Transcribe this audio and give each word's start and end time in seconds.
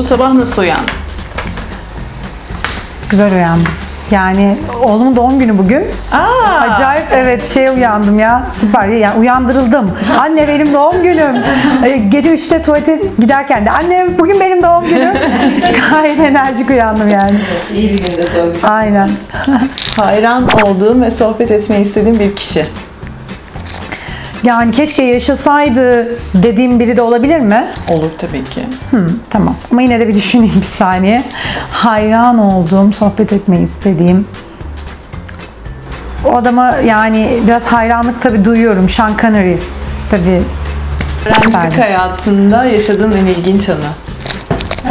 Bu 0.00 0.04
sabah 0.04 0.32
nasıl 0.32 0.62
uyandın? 0.62 0.90
Güzel 3.10 3.34
uyandım. 3.34 3.72
Yani 4.10 4.58
oğlumun 4.82 5.16
doğum 5.16 5.38
günü 5.38 5.58
bugün. 5.58 5.86
Aa, 6.12 6.60
Acayip 6.60 7.06
evet 7.12 7.46
şey 7.54 7.68
uyandım 7.68 8.18
ya 8.18 8.46
süper 8.50 8.88
yani 8.88 9.20
uyandırıldım. 9.20 9.90
Anne 10.18 10.48
benim 10.48 10.74
doğum 10.74 11.02
günüm. 11.02 11.36
Ee, 11.84 11.96
Gece 11.96 12.34
3'te 12.34 12.62
tuvalete 12.62 13.00
giderken 13.18 13.66
de 13.66 13.70
anne 13.70 14.06
bugün 14.18 14.40
benim 14.40 14.62
doğum 14.62 14.86
günüm. 14.86 15.12
Gayet 15.90 16.18
enerjik 16.20 16.70
uyandım 16.70 17.08
yani. 17.08 17.38
İyi 17.74 17.92
bir 17.92 18.02
günde 18.02 18.26
gün. 18.26 18.62
Aynen. 18.62 19.10
hayran 19.96 20.48
olduğun 20.64 21.02
ve 21.02 21.10
sohbet 21.10 21.50
etmeyi 21.50 21.82
istediğin 21.82 22.18
bir 22.18 22.36
kişi. 22.36 22.66
Yani 24.44 24.70
keşke 24.72 25.02
yaşasaydı 25.02 26.08
dediğim 26.34 26.80
biri 26.80 26.96
de 26.96 27.02
olabilir 27.02 27.38
mi? 27.40 27.68
Olur 27.88 28.10
tabii 28.18 28.44
ki. 28.44 28.64
Hı, 28.90 29.06
tamam. 29.30 29.56
Ama 29.72 29.82
yine 29.82 30.00
de 30.00 30.08
bir 30.08 30.14
düşüneyim 30.14 30.54
bir 30.56 30.66
saniye. 30.66 31.22
Hayran 31.70 32.38
olduğum, 32.38 32.92
sohbet 32.92 33.32
etmeyi 33.32 33.64
istediğim. 33.64 34.26
O 36.24 36.36
adama 36.36 36.74
yani 36.86 37.40
biraz 37.46 37.66
hayranlık 37.66 38.20
tabii 38.22 38.44
duyuyorum. 38.44 38.88
Sean 38.88 39.12
Connery 39.20 39.56
tabii 40.10 40.42
Öğrencilik 41.26 41.78
hayatında 41.84 42.64
yaşadığın 42.64 43.12
en 43.12 43.26
ilginç 43.26 43.68
anı. 43.68 43.78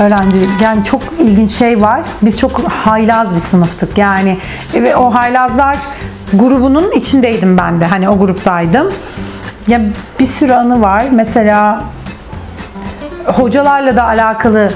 öğrenci. 0.02 0.38
Yani 0.62 0.84
çok 0.84 1.02
ilginç 1.20 1.52
şey 1.52 1.82
var. 1.82 2.02
Biz 2.22 2.40
çok 2.40 2.70
haylaz 2.70 3.34
bir 3.34 3.40
sınıftık. 3.40 3.98
Yani 3.98 4.38
ve 4.74 4.96
o 4.96 5.14
haylazlar 5.14 5.78
grubunun 6.34 6.92
içindeydim 6.92 7.58
ben 7.58 7.82
de. 7.82 7.86
Hani 7.86 8.10
o 8.10 8.20
gruptaydım. 8.20 8.88
Ya 9.68 9.82
bir 10.20 10.26
sürü 10.26 10.54
anı 10.54 10.82
var. 10.82 11.04
Mesela 11.12 11.84
hocalarla 13.26 13.96
da 13.96 14.04
alakalı 14.04 14.70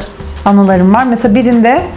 anılarım 0.46 0.94
var. 0.94 1.04
Mesela 1.10 1.36
birinde 1.36 1.82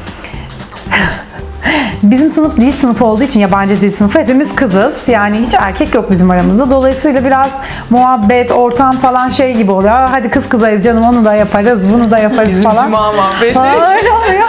Bizim 2.03 2.31
sınıf 2.31 2.57
dil 2.57 2.73
sınıfı 2.73 3.05
olduğu 3.05 3.23
için 3.23 3.41
yabancı 3.41 3.81
dil 3.81 3.93
sınıfı 3.93 4.19
hepimiz 4.19 4.55
kızız. 4.55 5.09
Yani 5.09 5.37
hiç 5.47 5.55
erkek 5.55 5.95
yok 5.95 6.11
bizim 6.11 6.31
aramızda. 6.31 6.71
Dolayısıyla 6.71 7.25
biraz 7.25 7.51
muhabbet, 7.91 8.51
ortam 8.51 8.91
falan 8.93 9.29
şey 9.31 9.55
gibi 9.57 9.73
oluyor. 9.73 9.93
"Aa, 9.95 10.13
Hadi 10.13 10.31
kız 10.31 10.49
kızayız 10.49 10.85
canım 10.85 11.05
onu 11.05 11.25
da 11.25 11.35
yaparız, 11.35 11.93
bunu 11.93 12.11
da 12.11 12.19
yaparız 12.19 12.49
Bizim 12.49 12.63
falan. 12.63 12.85
cuma. 12.85 13.13
Falan 13.55 13.97
öyle 13.97 14.09
oluyor. 14.13 14.49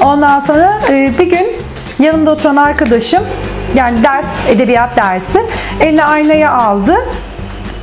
Ondan 0.00 0.38
sonra 0.40 0.78
e, 0.90 1.12
bir 1.18 1.30
gün 1.30 1.46
yanımda 1.98 2.30
oturan 2.30 2.56
arkadaşım 2.56 3.22
yani 3.74 4.02
ders, 4.04 4.28
edebiyat 4.48 4.96
dersi 4.96 5.42
eline 5.80 6.04
aynayı 6.04 6.50
aldı 6.50 6.94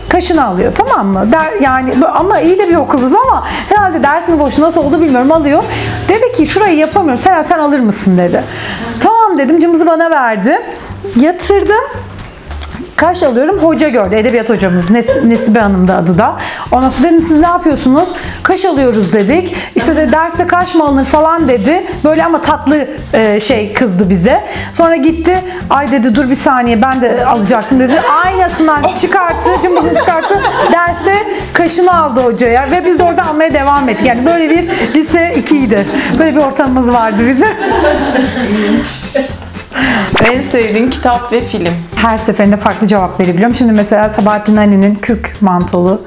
kaşını 0.10 0.46
alıyor 0.46 0.76
tamam 0.76 1.08
mı? 1.08 1.32
Der, 1.32 1.62
yani 1.62 1.94
ama 2.14 2.40
iyi 2.40 2.60
de 2.60 2.70
bir 2.70 2.76
okuluz 2.76 3.14
ama 3.14 3.44
herhalde 3.70 4.04
ders 4.04 4.28
mi 4.28 4.40
boşu 4.40 4.62
nasıl 4.62 4.82
oldu 4.84 5.02
bilmiyorum 5.02 5.32
alıyor. 5.32 5.64
Dedi 6.10 6.32
ki 6.32 6.48
şurayı 6.48 6.78
yapamıyorum 6.78 7.24
sen 7.24 7.42
sen 7.42 7.60
alır 7.60 7.80
mısın 7.80 8.18
dedi. 8.18 8.44
Tamam 9.00 9.38
dedim 9.38 9.60
cımbızı 9.60 9.88
bana 9.88 10.12
verdi. 10.12 10.62
Yatırdım. 11.20 11.86
Kaş 12.96 13.24
alıyorum 13.24 13.60
hoca 13.60 13.90
gördü 13.90 14.16
edebiyat 14.16 14.50
hocamız 14.50 14.90
Nes- 14.90 15.30
Nesibe 15.30 15.60
Hanım 15.60 15.88
da 15.88 15.96
adı 15.96 16.18
da. 16.18 16.38
Ondan 16.72 16.90
sonra 16.90 17.08
dedim 17.08 17.22
siz 17.22 17.40
ne 17.40 17.48
yapıyorsunuz? 17.48 18.10
Kaş 18.44 18.66
alıyoruz 18.66 19.14
dedik. 19.14 19.56
İşte 19.76 19.96
de 19.96 20.12
derste 20.12 20.48
kaş 20.48 20.76
mı 20.76 20.84
alınır 20.84 21.04
falan 21.04 21.48
dedi. 21.48 21.84
Böyle 22.04 22.26
ama 22.26 22.42
tatlı 22.42 22.88
e, 23.14 23.40
şey 23.40 23.74
kızdı 23.74 24.10
bize. 24.10 24.44
Sonra 24.74 24.96
gitti. 24.96 25.44
Ay 25.70 25.92
dedi 25.92 26.16
dur 26.16 26.30
bir 26.30 26.36
saniye 26.36 26.82
ben 26.82 27.02
de 27.02 27.26
alacaktım 27.26 27.80
dedi. 27.80 28.02
Aynasından 28.26 28.96
çıkarttı, 28.96 29.50
cımbızını 29.64 29.96
çıkarttı. 29.96 30.42
Derste 30.72 31.14
kaşını 31.54 32.00
aldı 32.00 32.24
hocaya 32.24 32.72
ve 32.72 32.86
biz 32.86 33.00
de 33.00 33.04
orada 33.04 33.26
almaya 33.26 33.54
devam 33.54 33.90
ettik. 33.90 34.06
Yani 34.06 34.26
böyle 34.26 34.50
bir 34.50 34.70
lise 34.94 35.34
2'ydi. 35.38 35.86
Böyle 36.20 36.36
bir 36.36 36.42
ortamımız 36.42 36.92
vardı 36.94 37.28
bizim. 37.28 37.48
En 40.34 40.42
sevdiğin 40.42 40.90
kitap 40.90 41.32
ve 41.32 41.42
film. 41.42 41.74
Her 41.96 42.18
seferinde 42.18 42.58
farklı 42.58 42.88
cevap 42.88 43.20
verebiliyorum. 43.20 43.56
Şimdi 43.56 43.72
mesela 43.72 44.10
Sabahattin 44.10 44.58
Ali'nin 44.58 44.96
Kürk 44.96 45.42
Mantolu 45.42 46.02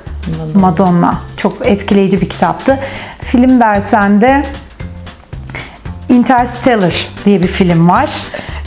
Madonna. 0.55 1.19
Çok 1.37 1.67
etkileyici 1.67 2.21
bir 2.21 2.29
kitaptı. 2.29 2.79
Film 3.21 3.61
dersen 3.61 4.21
de 4.21 4.43
Interstellar 6.09 7.07
diye 7.25 7.43
bir 7.43 7.49
film 7.49 7.89
var. 7.89 8.11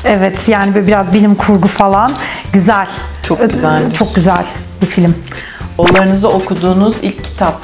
Evet 0.06 0.38
yani 0.48 0.76
böyle 0.76 0.88
biraz 0.88 1.14
bilim 1.14 1.36
kurgu 1.36 1.68
falan. 1.68 2.12
Güzel. 2.54 2.88
Çok 3.24 3.50
güzelmiş. 3.50 3.98
Çok 3.98 4.16
güzel 4.16 4.46
bir 4.82 4.88
film. 4.88 5.16
Oğullarınızı 5.78 6.30
okuduğunuz 6.30 6.96
ilk 7.02 7.24
kitap. 7.26 7.62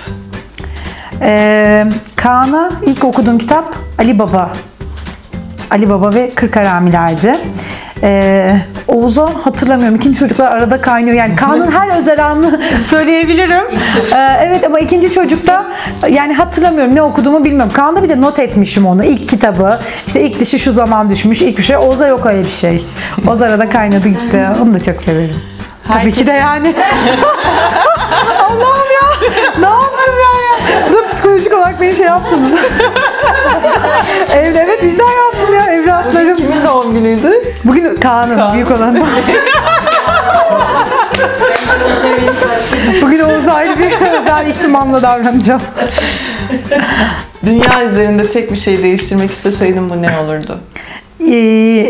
Ee, 1.22 1.86
Kaan'a 2.16 2.72
ilk 2.86 3.04
okuduğum 3.04 3.38
kitap 3.38 3.76
Ali 4.00 4.20
Baba. 4.20 4.52
Ali 5.72 5.90
Baba 5.90 6.14
ve 6.14 6.32
Kırk 6.36 6.56
Haramilerdi. 6.56 7.36
Ee, 8.04 8.56
Oğuz'a 8.88 9.24
hatırlamıyorum. 9.46 9.96
İkinci 9.96 10.20
çocuklar 10.20 10.52
arada 10.52 10.82
kaynıyor. 10.82 11.16
Yani 11.16 11.36
Kaan'ın 11.36 11.72
her 11.72 11.98
özel 11.98 12.26
anını 12.26 12.62
söyleyebilirim. 12.90 13.64
Ee, 14.16 14.38
evet 14.42 14.64
ama 14.66 14.80
ikinci 14.80 15.12
çocukta 15.12 15.66
yani 16.10 16.34
hatırlamıyorum 16.34 16.96
ne 16.96 17.02
okuduğumu 17.02 17.46
bilmiyorum. 17.46 17.72
Kaan'da 17.74 18.04
bir 18.04 18.10
de 18.10 18.22
not 18.22 18.40
etmişim 18.40 18.86
onu. 18.86 19.04
İlk 19.06 19.30
kitabı. 19.30 19.80
İşte 20.08 20.22
ilk 20.22 20.40
dişi 20.40 20.60
şu 20.60 20.72
zaman 20.72 21.10
düşmüş. 21.10 21.42
ilk 21.42 21.58
bir 21.58 21.64
şey. 21.64 21.78
Oğuz'a 21.78 22.08
yok 22.08 22.26
öyle 22.26 22.44
bir 22.44 22.50
şey. 22.50 22.86
Oğuz 23.28 23.42
arada 23.42 23.70
kaynadı 23.70 24.08
gitti. 24.08 24.48
Onu 24.62 24.74
da 24.74 24.80
çok 24.80 25.02
severim. 25.02 25.36
Tabii 25.88 25.98
Herkes- 25.98 26.16
ki 26.16 26.28
de 26.28 26.32
yani. 26.32 26.74
Allah'ım 28.40 28.88
ya. 29.02 29.30
Ne 29.60 29.66
yaptım 29.66 30.14
ya 30.24 30.42
ya? 30.76 30.88
Bu 30.94 31.08
psikolojik 31.08 31.54
olarak 31.54 31.67
beni 31.82 31.96
şey 31.96 32.06
yaptınız. 32.06 32.52
Evde 34.32 34.60
evet 34.60 34.84
vicdan 34.84 35.12
yaptım 35.12 35.54
ya 35.54 35.66
evlatlarım. 35.74 36.38
Kimin 36.38 36.66
doğum 36.66 36.94
günüydü? 36.94 37.32
Bugün 37.64 37.96
Kaan'ın 37.96 38.54
büyük 38.54 38.72
olan. 38.72 38.98
Bugün 43.02 43.20
Oğuz'a 43.20 43.54
ayrı 43.54 43.80
bir 43.80 43.92
özel 43.92 44.48
ihtimamla 44.48 45.02
davranacağım. 45.02 45.62
Dünya 47.46 47.84
üzerinde 47.84 48.30
tek 48.30 48.52
bir 48.52 48.58
şey 48.58 48.84
değiştirmek 48.84 49.32
isteseydin 49.32 49.90
bu 49.90 50.02
ne 50.02 50.20
olurdu? 50.20 50.60
Ee, 51.20 51.36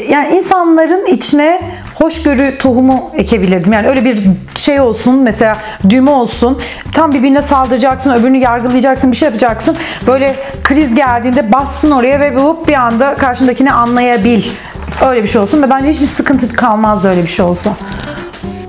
yani 0.10 0.36
insanların 0.36 1.06
içine 1.06 1.62
hoşgörü 1.96 2.58
tohumu 2.58 3.12
ekebilirdim. 3.14 3.74
Yani 3.74 3.88
öyle 3.88 4.06
bir 4.06 4.24
şey 4.56 4.80
olsun 4.80 5.16
mesela 5.16 5.58
düğme 5.90 6.12
olsun. 6.12 6.62
Tam 6.92 7.12
birbirine 7.12 7.42
saldıracaksın, 7.42 8.14
öbürünü 8.14 8.38
yargılayacaksın, 8.38 9.12
bir 9.12 9.18
şey 9.18 9.26
yapacaksın. 9.26 9.78
Böyle 10.08 10.36
kriz 10.64 10.96
geldiğinde 10.96 11.52
bassın 11.52 11.92
oraya 11.92 12.20
ve 12.20 12.36
bu 12.36 12.64
bir 12.68 12.74
anda 12.74 13.16
karşındakini 13.16 13.72
anlayabil. 13.72 14.44
Öyle 15.06 15.24
bir 15.24 15.28
şey 15.28 15.42
olsun 15.42 15.64
ve 15.64 15.70
bence 15.70 15.90
hiçbir 15.90 16.06
sıkıntı 16.06 16.54
kalmazdı 16.54 17.10
öyle 17.10 17.24
bir 17.24 17.28
şey 17.28 17.46
olsa. 17.46 17.70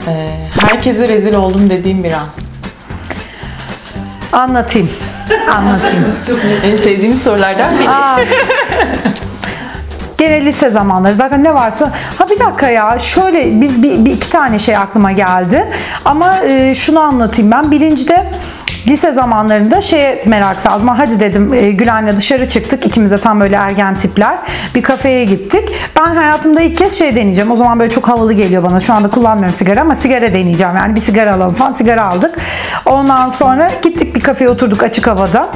Ee, 0.09 0.29
herkese 0.61 1.09
rezil 1.09 1.35
oldum 1.35 1.71
dediğim 1.71 2.05
bir 2.05 2.13
an. 2.13 2.27
Anlatayım. 4.33 4.91
Anlatayım. 5.51 6.05
En 6.65 6.77
sevdiğim 6.77 7.17
sorulardan 7.17 7.79
biri. 7.79 7.89
Gene 10.19 10.45
lise 10.45 10.71
zamanları. 10.71 11.15
Zaten 11.15 11.45
ne 11.45 11.55
varsa 11.55 11.93
ha 12.19 12.25
bir 12.31 12.39
dakika 12.39 12.69
ya. 12.69 12.99
Şöyle 12.99 13.61
bir, 13.61 13.83
bir, 13.83 14.05
bir 14.05 14.13
iki 14.13 14.31
tane 14.31 14.59
şey 14.59 14.77
aklıma 14.77 15.13
geldi. 15.13 15.69
Ama 16.05 16.39
e, 16.45 16.75
şunu 16.75 17.01
anlatayım 17.01 17.51
ben. 17.51 17.71
Birincide 17.71 18.31
lise 18.87 19.13
zamanlarında 19.13 19.81
şeye 19.81 20.23
merak 20.27 20.61
saldım. 20.61 20.89
Hadi 20.89 21.21
dedim 21.21 21.55
e, 21.55 21.71
Gülen'le 21.71 22.17
dışarı 22.17 22.49
çıktık. 22.49 22.87
İkimiz 22.87 23.11
de 23.11 23.19
tam 23.19 23.41
böyle 23.41 23.57
ergen 23.57 23.95
tipler. 23.95 24.39
Bir 24.75 24.83
kafeye 24.83 25.25
gittik. 25.25 25.69
Ben 25.97 26.15
hayatımda 26.15 26.61
ilk 26.61 26.79
kez 26.79 26.99
şey 26.99 27.17
deneyeceğim. 27.17 27.51
O 27.51 27.57
zaman 27.57 27.81
böyle 27.81 27.91
çok 27.91 28.09
havalı 28.09 28.33
geliyor 28.33 28.63
bana. 28.63 28.81
Şu 28.81 28.95
anda 28.95 29.11
kullanmıyorum 29.11 29.55
sigara 29.55 29.81
ama 29.81 29.95
sigara 29.95 30.33
deneyeceğim. 30.33 30.77
Yani 30.77 30.95
bir 30.95 31.01
sigara 31.01 31.35
alalım 31.35 31.55
falan 31.55 31.73
sigara 31.73 32.05
aldık. 32.05 32.35
Ondan 32.87 33.29
sonra 33.29 33.71
gittik 33.83 34.15
bir 34.15 34.21
kafeye 34.21 34.51
oturduk 34.51 34.83
açık 34.83 35.07
havada 35.07 35.47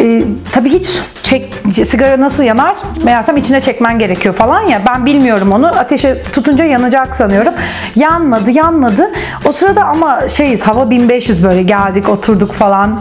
e, 0.00 0.22
tabii 0.52 0.68
hiç 0.68 0.88
çek, 1.22 1.54
sigara 1.84 2.20
nasıl 2.20 2.42
yanar? 2.42 2.76
Meğersem 3.04 3.36
içine 3.36 3.60
çekmen 3.60 3.98
gerekiyor 3.98 4.34
falan 4.34 4.60
ya. 4.60 4.82
Ben 4.86 5.06
bilmiyorum 5.06 5.52
onu. 5.52 5.66
Ateşe 5.66 6.22
tutunca 6.32 6.64
yanacak 6.64 7.14
sanıyorum. 7.14 7.54
Yanmadı, 7.96 8.50
yanmadı. 8.50 9.10
O 9.44 9.52
sırada 9.52 9.84
ama 9.84 10.28
şeyiz 10.28 10.62
hava 10.62 10.90
1500 10.90 11.44
böyle 11.44 11.62
geldik, 11.62 12.08
oturduk 12.08 12.52
falan. 12.52 13.00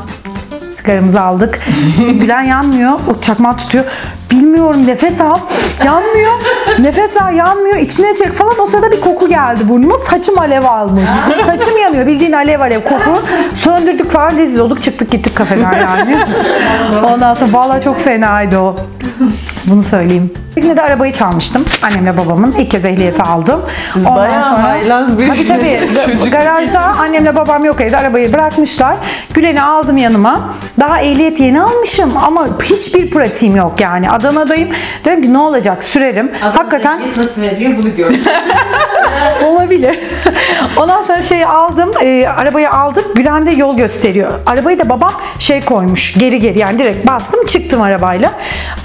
Sigaramızı 0.76 1.22
aldık. 1.22 1.60
Gülen 1.98 2.42
yanmıyor. 2.42 2.92
O 2.92 3.22
çakmağı 3.22 3.58
tutuyor. 3.58 3.86
Bilmiyorum 4.32 4.88
nefes 4.88 5.22
al. 5.22 5.38
Yanmıyor. 5.86 6.32
Nefes 6.80 7.16
ver 7.16 7.32
yanmıyor. 7.32 7.78
İçine 7.78 8.16
çek 8.16 8.34
falan. 8.36 8.60
O 8.60 8.68
sırada 8.68 8.92
bir 8.92 9.02
koku 9.02 9.30
geldi 9.30 9.70
burnuma. 9.70 9.98
Saçım 9.98 10.40
alev 10.40 10.64
almış. 10.64 11.10
Saçım 11.46 11.78
yanıyor. 11.78 12.08
Bildiğin 12.08 12.32
alev 12.32 12.60
alev 12.60 12.82
koku. 12.84 13.22
Söndürdük 13.56 14.12
falan 14.12 14.32
rezil 14.38 14.60
olduk. 14.60 14.82
Çıktık 14.82 15.12
gittik 15.12 15.36
kafeden 15.36 15.74
yani. 15.74 16.18
Ondan 17.14 17.34
sonra 17.34 17.54
vallahi 17.54 17.84
çok 17.84 18.00
fenaydı 18.00 18.58
o. 18.60 18.76
Bunu 19.70 19.84
söyleyeyim. 19.84 20.34
Yine 20.58 20.78
de 20.78 20.82
arabayı 20.82 21.14
çalmıştım. 21.14 21.66
Annemle 21.84 22.18
babamın. 22.18 22.52
ilk 22.58 22.72
kez 22.72 22.86
ehliyeti 22.86 23.24
aldım. 23.24 23.62
Siz 23.94 24.06
bayağı 24.06 24.44
haylaz 24.44 25.20
bir 25.20 25.28
Tabii 25.28 25.48
tabii. 25.48 25.80
çocuk. 26.06 26.32
Garajda 26.32 26.80
annemle 26.82 27.36
babam 27.36 27.66
yok 27.66 27.82
evde. 27.82 27.98
Arabayı 27.98 28.34
bırakmışlar. 28.34 28.96
Gülen'i 29.34 29.62
aldım 29.62 29.98
yanıma. 29.98 30.54
Daha 30.80 31.02
ehliyet 31.02 31.40
yeni 31.40 31.62
almışım 31.62 32.12
ama 32.24 32.48
hiçbir 32.64 33.12
pratiğim 33.12 33.56
yok 33.56 33.80
yani. 33.80 34.12
Adana'dayım. 34.12 34.70
Dedim 35.06 35.22
ki 35.22 35.34
ne 35.34 35.38
olacak 35.38 35.84
sürerim. 35.84 36.32
Hakikaten 36.40 37.02
nasıl 37.18 37.42
veriyor 37.42 37.72
bunu 37.78 37.96
gör. 37.96 38.12
Olabilir. 39.46 40.00
Ondan 40.78 41.04
sonra 41.04 41.22
şeyi 41.22 41.48
aldım, 41.48 41.92
e, 42.02 42.28
arabayı 42.28 42.72
aldım. 42.72 43.04
Gülen 43.16 43.46
de 43.46 43.52
yol 43.52 43.78
gösteriyor. 43.78 44.32
Arabayı 44.46 44.80
da 44.80 44.90
babam 44.90 45.12
şey 45.40 45.62
koymuş, 45.62 46.14
geri 46.14 46.40
geri 46.40 46.60
yani 46.60 46.80
direkt 46.80 47.08
bastım 47.08 47.46
çıktım 47.46 47.82
arabayla. 47.82 48.32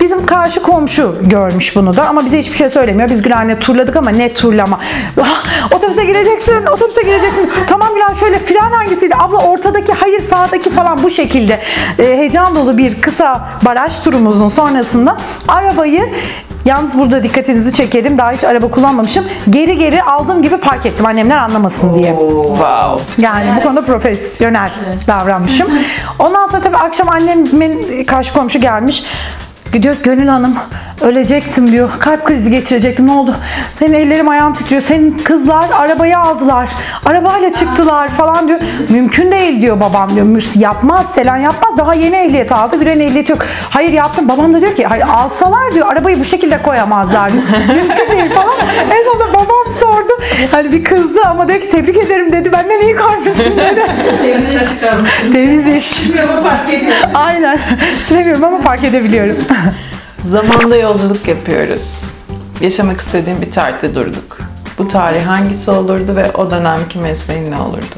Bizim 0.01 0.24
karşı 0.27 0.63
komşu 0.63 1.15
görmüş 1.23 1.77
bunu 1.77 1.97
da 1.97 2.09
ama 2.09 2.25
bize 2.25 2.39
hiçbir 2.39 2.57
şey 2.57 2.69
söylemiyor. 2.69 3.11
Biz 3.11 3.23
Gülen'le 3.23 3.59
turladık 3.59 3.97
ama 3.97 4.11
ne 4.11 4.35
turlama. 4.35 4.79
Ah, 5.23 5.73
otobüse 5.73 6.05
gireceksin, 6.05 6.67
otobüse 6.67 7.03
gireceksin. 7.03 7.51
Tamam 7.67 7.89
Gülen 7.95 8.13
şöyle 8.13 8.39
fren 8.39 8.73
hangisiydi? 8.73 9.15
Abla 9.19 9.39
ortadaki, 9.39 9.93
hayır 9.93 10.21
sağdaki 10.21 10.71
falan 10.71 11.03
bu 11.03 11.11
şekilde. 11.11 11.61
E, 11.99 12.03
heyecan 12.03 12.55
dolu 12.55 12.79
bir 12.79 13.01
kısa 13.01 13.49
baraj 13.65 14.01
turumuzun 14.01 14.49
sonrasında 14.49 15.17
arabayı 15.49 16.13
Yalnız 16.65 16.99
burada 16.99 17.23
dikkatinizi 17.23 17.77
çekerim. 17.77 18.19
Daha 18.19 18.33
hiç 18.33 18.45
araba 18.45 18.71
kullanmamışım. 18.71 19.25
Geri 19.51 19.79
geri 19.79 20.03
aldığım 20.03 20.43
gibi 20.43 20.57
park 20.57 20.87
ettim 20.87 21.07
annemler 21.07 21.37
anlamasın 21.37 21.95
diye. 21.95 22.17
Wow. 22.49 23.03
Yani 23.19 23.53
bu 23.57 23.63
konuda 23.63 23.85
profesyonel 23.85 24.71
davranmışım. 25.09 25.69
Ondan 26.19 26.47
sonra 26.47 26.63
tabii 26.63 26.77
akşam 26.77 27.09
annemin 27.09 28.05
karşı 28.05 28.33
komşu 28.35 28.61
gelmiş. 28.61 29.05
Gidiyor 29.75 29.97
Gönül 30.03 30.27
Hanım 30.27 30.57
ölecektim 31.01 31.73
diyor. 31.73 31.91
Kalp 31.99 32.25
krizi 32.25 32.51
geçirecektim. 32.51 33.07
Ne 33.07 33.13
oldu? 33.13 33.37
Senin 33.73 33.93
ellerim 33.93 34.29
ayağım 34.29 34.55
titriyor. 34.55 34.83
Senin 34.83 35.19
kızlar 35.19 35.65
arabayı 35.79 36.19
aldılar. 36.19 36.71
Arabayla 37.05 37.53
çıktılar 37.53 38.09
falan 38.09 38.49
diyor. 38.49 38.61
Mümkün 38.89 39.33
değil 39.33 39.63
diyor 39.63 39.81
babam 39.81 40.15
diyor. 40.15 40.45
Yapmaz. 40.55 41.15
Selen 41.15 41.37
yapmaz. 41.37 41.79
Daha 41.79 41.95
yeni 41.95 42.17
ehliyet 42.17 42.53
aldı. 42.53 42.77
Gülen 42.77 43.01
ehliyeti 43.01 43.33
yok. 43.33 43.47
Hayır 43.71 43.93
yaptım. 43.93 44.29
Babam 44.29 44.55
da 44.55 44.61
diyor 44.61 44.75
ki 44.75 44.85
hayır 44.85 45.05
alsalar 45.09 45.75
diyor. 45.75 45.89
Arabayı 45.89 46.21
bu 46.21 46.25
şekilde 46.25 46.63
koyamazlar 46.63 47.33
diyor. 47.33 47.43
Mümkün 47.69 48.09
değil 48.17 48.35
falan. 48.35 48.55
En 48.91 49.05
sonunda 49.05 49.33
babam 49.33 49.73
sordu. 49.81 50.13
Hani 50.51 50.73
bir 50.73 50.85
kızdı 50.85 51.21
ama 51.27 51.49
dedi 51.49 51.61
ki 51.61 51.69
tebrik 51.69 51.97
ederim 51.97 52.33
dedi. 52.33 52.53
Benden 52.53 52.81
iyi 52.81 52.97
koymuşsun 52.97 53.57
dedi. 53.57 53.87
Temiz 54.23 54.75
çıkarmışsın. 54.75 55.33
Temiz 55.33 55.67
iş. 55.67 56.11
fark 56.43 56.69
ediyor. 56.69 56.93
Aynen. 57.15 57.59
Süremiyorum 58.01 58.45
ama 58.45 58.61
fark 58.61 58.85
edebiliyorum. 58.85 59.37
Zamanda 60.31 60.77
yolculuk 60.77 61.29
yapıyoruz. 61.29 62.05
Yaşamak 62.61 63.01
istediğim 63.01 63.41
bir 63.41 63.51
tarihte 63.51 63.95
durduk. 63.95 64.39
Bu 64.79 64.89
tarih 64.89 65.27
hangisi 65.27 65.71
olurdu 65.71 66.17
ve 66.17 66.33
o 66.33 66.51
dönemki 66.51 66.99
mesleğin 66.99 67.51
ne 67.51 67.59
olurdu? 67.59 67.97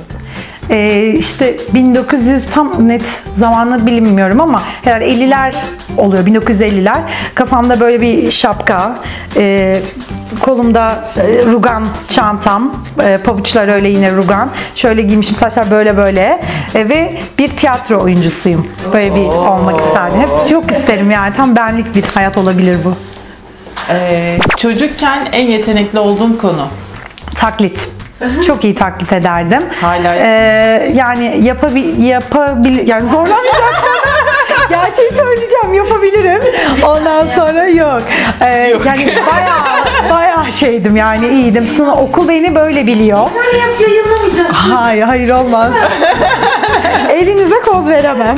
Ee, 0.71 1.15
işte 1.19 1.57
1900 1.75 2.47
tam 2.51 2.89
net 2.89 3.23
zamanı 3.35 3.87
bilmiyorum 3.87 4.41
ama 4.41 4.63
herhalde 4.83 5.09
50'ler 5.09 5.55
oluyor 5.97 6.27
1950'ler. 6.27 7.01
Kafamda 7.35 7.81
böyle 7.81 8.01
bir 8.01 8.31
şapka, 8.31 8.99
e, 9.37 9.77
kolumda 10.41 11.05
e, 11.17 11.47
rugan 11.47 11.87
çantam, 12.09 12.75
e, 13.03 13.17
pabuçlar 13.17 13.69
öyle 13.69 13.89
yine 13.89 14.13
rugan. 14.13 14.51
Şöyle 14.75 15.03
giymişim 15.03 15.37
saçlar 15.37 15.71
böyle 15.71 15.97
böyle 15.97 16.41
E, 16.75 16.89
ve 16.89 17.13
bir 17.39 17.49
tiyatro 17.49 18.01
oyuncusuyum. 18.03 18.67
Böyle 18.93 19.15
bir 19.15 19.25
olmak 19.25 19.81
isterdim. 19.81 20.21
Hep 20.21 20.49
çok 20.51 20.73
isterim 20.73 21.11
yani 21.11 21.35
tam 21.37 21.57
benlik 21.57 21.95
bir 21.95 22.05
hayat 22.15 22.39
olabilir 22.39 22.79
bu. 22.85 22.95
Ee, 23.91 24.39
çocukken 24.57 25.19
en 25.33 25.47
yetenekli 25.47 25.99
olduğum 25.99 26.39
konu. 26.39 26.69
Taklit. 27.35 27.89
Çok 28.47 28.65
iyi 28.65 28.75
taklit 28.75 29.13
ederdim. 29.13 29.63
Hala 29.81 30.15
Ee, 30.15 30.93
yani 30.95 31.41
yapabil 31.43 32.03
yapabil 32.05 32.89
yani 32.89 33.09
zorlamayacaksın. 33.09 33.89
Gerçeği 34.69 35.11
söyleyeceğim 35.11 35.75
yapabilirim. 35.75 36.43
Ondan 36.87 37.27
sonra 37.37 37.67
yok. 37.67 38.03
Ee, 38.41 38.47
Yani 38.87 39.07
bayağı 39.33 39.66
Bye. 40.03 40.36
Şeydim 40.51 40.97
yani 40.97 41.29
iyiydim. 41.29 41.67
Sınav 41.67 41.97
okul 41.97 42.29
beni 42.29 42.55
böyle 42.55 42.87
biliyor. 42.87 43.19
Yap 43.19 43.81
yayınlamayacağız. 43.81 44.51
Hayır 44.53 45.03
hayır 45.03 45.29
olmaz. 45.29 45.73
Elinize 47.11 47.61
koz 47.61 47.89
veremem. 47.89 48.37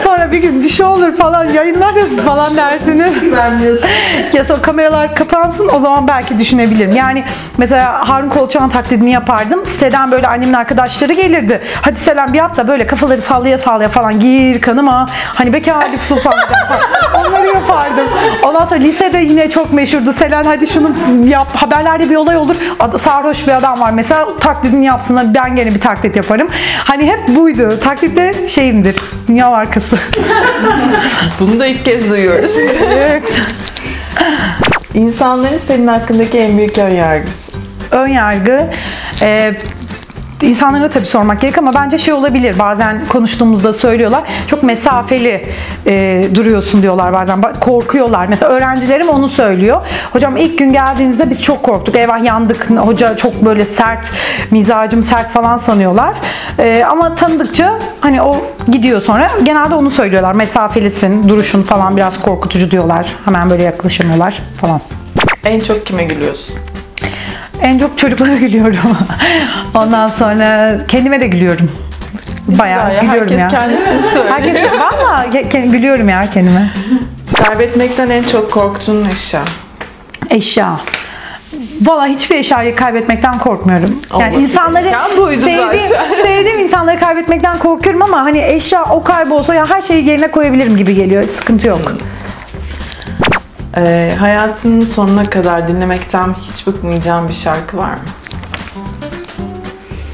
Sonra 0.00 0.32
bir 0.32 0.38
gün 0.38 0.62
bir 0.62 0.68
şey 0.68 0.86
olur 0.86 1.16
falan 1.16 1.48
yayınlarız 1.48 2.16
falan 2.26 2.56
dersiniz. 2.56 3.20
Güvenmiyorsun. 3.20 3.88
Ya 4.32 4.44
sonra 4.44 4.62
kameralar 4.62 5.14
kapansın 5.14 5.70
o 5.74 5.80
zaman 5.80 6.08
belki 6.08 6.38
düşünebilirim. 6.38 6.96
Yani 6.96 7.24
mesela 7.58 8.08
Harun 8.08 8.28
Kolçak'ın 8.28 8.68
taklidini 8.68 9.10
yapardım. 9.10 9.66
Siteden 9.66 10.10
böyle 10.10 10.26
annemin 10.26 10.52
arkadaşları 10.52 11.12
gelirdi. 11.12 11.60
Hadi 11.82 12.00
Selen 12.00 12.32
bir 12.32 12.38
yap 12.38 12.56
da 12.56 12.68
böyle 12.68 12.86
kafaları 12.86 13.22
sallaya 13.22 13.58
sallaya 13.58 13.88
falan 13.88 14.20
gir 14.20 14.60
kanıma. 14.60 15.06
Hani 15.34 15.52
bekarlık 15.52 16.02
sultanlık 16.02 16.48
falan. 16.68 16.80
Onları 17.26 17.46
yapardım. 17.46 18.06
Ondan 18.42 18.64
sonra 18.64 18.80
lisede 18.80 19.18
yine 19.18 19.50
çok 19.50 19.72
meşhurdu. 19.72 20.12
Selen 20.12 20.44
hadi 20.44 20.66
şunu 20.66 20.90
yap. 21.28 21.48
Haberlerde 21.54 22.10
bir 22.10 22.16
olay 22.16 22.36
olur. 22.36 22.56
Sarhoş 22.98 23.46
bir 23.46 23.52
adam 23.56 23.80
var 23.80 23.90
mesela 23.90 24.36
taklidini 24.36 24.84
yapsın. 24.84 25.34
Ben 25.34 25.56
gene 25.56 25.74
bir 25.74 25.80
taklit 25.80 26.16
yaparım. 26.16 26.48
Hani 26.84 27.06
hep 27.06 27.28
buydu. 27.28 27.78
Taklitte 27.82 28.48
şeyimdir. 28.48 28.96
Dünya 29.28 29.50
markası. 29.50 29.98
Bunu 31.40 31.60
da 31.60 31.66
ilk 31.66 31.84
kez 31.84 32.10
duyuyoruz. 32.10 32.56
evet. 32.86 33.22
İnsanların 34.94 35.58
senin 35.58 35.86
hakkındaki 35.86 36.38
en 36.38 36.58
büyük 36.58 36.78
ön 36.78 36.94
yargısı. 36.94 37.52
ön 37.90 38.06
yargı 38.06 38.70
e, 39.22 39.54
insanlara 40.42 40.90
tabii 40.90 41.06
sormak 41.06 41.40
gerek 41.40 41.58
ama 41.58 41.74
bence 41.74 41.98
şey 41.98 42.14
olabilir. 42.14 42.58
Bazen 42.58 43.06
konuştuğumuzda 43.08 43.72
söylüyorlar. 43.72 44.22
Çok 44.46 44.62
mesafeli 44.62 45.46
e, 45.86 46.24
duruyorsun 46.34 46.82
diyorlar 46.82 47.12
bazen. 47.12 47.38
Ba- 47.38 47.60
korkuyorlar. 47.60 48.26
Mesela 48.26 48.52
öğrencilerim 48.52 49.08
onu 49.08 49.28
söylüyor. 49.28 49.82
Hocam 50.12 50.36
ilk 50.36 50.58
gün 50.58 50.72
geldiğinizde 50.72 51.30
biz 51.30 51.42
çok 51.42 51.62
korktuk. 51.62 51.96
Eyvah 51.96 52.24
yandık. 52.24 52.70
Hoca 52.70 53.16
çok 53.16 53.44
böyle 53.44 53.64
sert 53.64 54.12
mizacım 54.50 55.02
sert 55.02 55.30
falan 55.30 55.56
sanıyorlar. 55.56 56.14
E, 56.58 56.84
ama 56.88 57.14
tanıdıkça 57.14 57.78
hani 58.00 58.22
o 58.22 58.36
gidiyor 58.68 59.02
sonra. 59.02 59.30
Genelde 59.42 59.74
onu 59.74 59.90
söylüyorlar. 59.90 60.34
Mesafelisin 60.34 61.28
duruşun 61.28 61.62
falan 61.62 61.96
biraz 61.96 62.20
korkutucu 62.22 62.70
diyorlar. 62.70 63.06
Hemen 63.24 63.50
böyle 63.50 63.62
yaklaşamıyorlar 63.62 64.38
falan. 64.60 64.80
En 65.44 65.60
çok 65.60 65.86
kime 65.86 66.04
gülüyorsun? 66.04 66.56
En 67.62 67.78
çok 67.78 67.98
çocuklara 67.98 68.34
gülüyorum. 68.40 68.96
Ondan 69.74 70.06
sonra 70.06 70.76
kendime 70.88 71.20
de 71.20 71.26
gülüyorum. 71.26 71.70
Bayağı 72.48 72.94
ya, 72.94 73.00
gülüyorum 73.00 73.38
herkes 73.38 73.38
ya. 73.38 73.48
kendisini 73.48 74.02
söylüyor. 74.02 74.34
Herkes 74.34 74.72
valla 74.72 75.26
gülüyorum 75.72 76.08
ya 76.08 76.30
kendime. 76.34 76.70
Kaybetmekten 77.34 78.10
en 78.10 78.22
çok 78.22 78.52
korktuğun 78.52 79.04
eşya. 79.12 79.42
Eşya. 80.30 80.80
Valla 81.82 82.06
hiçbir 82.06 82.36
eşyayı 82.36 82.76
kaybetmekten 82.76 83.38
korkmuyorum. 83.38 84.02
Yani 84.20 84.36
Olması 84.36 84.40
insanları 84.40 84.92
sevdiğim, 85.40 85.92
sevdiğim 86.22 86.58
insanları 86.58 86.98
kaybetmekten 86.98 87.58
korkuyorum 87.58 88.02
ama 88.02 88.16
hani 88.22 88.38
eşya 88.44 88.84
o 88.84 89.02
kaybolsa 89.02 89.54
ya 89.54 89.70
her 89.70 89.82
şeyi 89.82 90.08
yerine 90.08 90.30
koyabilirim 90.30 90.76
gibi 90.76 90.94
geliyor. 90.94 91.22
Sıkıntı 91.22 91.68
yok. 91.68 91.92
Ee, 93.76 94.12
hayatının 94.18 94.80
sonuna 94.80 95.30
kadar 95.30 95.68
dinlemekten 95.68 96.34
hiç 96.52 96.66
bıkmayacağın 96.66 97.28
bir 97.28 97.34
şarkı 97.34 97.76
var 97.76 97.90
mı? 97.92 97.98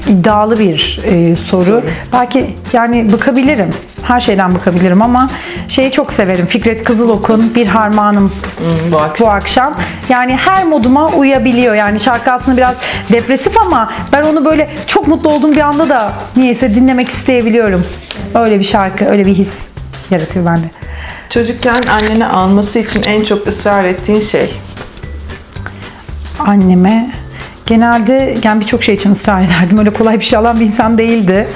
İddialı 0.08 0.58
bir 0.58 1.00
e, 1.04 1.36
soru. 1.36 1.82
Belki 2.12 2.54
yani 2.72 3.12
bıkabilirim. 3.12 3.70
Her 4.02 4.20
şeyden 4.20 4.54
bıkabilirim 4.54 5.02
ama 5.02 5.30
şeyi 5.68 5.92
çok 5.92 6.12
severim. 6.12 6.46
Fikret 6.46 6.82
Kızılok'un 6.82 7.54
Bir 7.54 7.66
Harmanım 7.66 8.32
Hmm, 8.58 8.92
bu 8.92 8.98
akşam. 9.00 9.26
bu 9.26 9.30
akşam. 9.30 9.74
Yani 10.08 10.36
her 10.36 10.64
moduma 10.64 11.08
uyabiliyor. 11.08 11.74
Yani 11.74 12.00
şarkı 12.00 12.32
aslında 12.32 12.56
biraz 12.56 12.74
depresif 13.12 13.56
ama 13.56 13.90
ben 14.12 14.22
onu 14.22 14.44
böyle 14.44 14.70
çok 14.86 15.08
mutlu 15.08 15.30
olduğum 15.30 15.52
bir 15.52 15.60
anda 15.60 15.88
da 15.88 16.12
niyeyse 16.36 16.74
dinlemek 16.74 17.08
isteyebiliyorum. 17.08 17.80
Öyle 18.34 18.60
bir 18.60 18.64
şarkı, 18.64 19.04
öyle 19.04 19.26
bir 19.26 19.34
his 19.34 19.52
yaratıyor 20.10 20.46
bende. 20.46 20.66
Çocukken 21.30 21.82
anneni 21.82 22.26
alması 22.26 22.78
için 22.78 23.02
en 23.02 23.24
çok 23.24 23.48
ısrar 23.48 23.84
ettiğin 23.84 24.20
şey. 24.20 24.54
Anneme 26.38 27.10
genelde 27.68 28.34
yani 28.44 28.60
birçok 28.60 28.84
şey 28.84 28.94
için 28.94 29.12
ısrar 29.12 29.42
ederdim. 29.42 29.78
Öyle 29.78 29.90
kolay 29.90 30.20
bir 30.20 30.24
şey 30.24 30.38
alan 30.38 30.60
bir 30.60 30.66
insan 30.66 30.98
değildi. 30.98 31.48